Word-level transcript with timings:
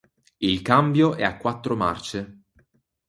Il 0.39 0.63
cambio 0.63 1.13
è 1.13 1.21
a 1.23 1.37
quattro 1.37 1.75
marce. 1.75 2.45